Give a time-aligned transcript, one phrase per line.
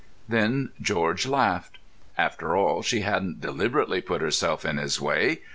[0.27, 1.77] Then George laughed.
[2.17, 5.41] After all, she hadn't deliberately put herself in his way.